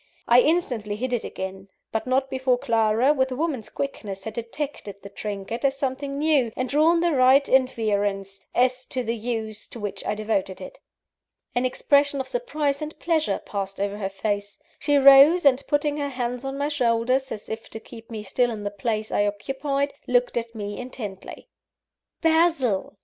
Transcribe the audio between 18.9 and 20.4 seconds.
I occupied, looked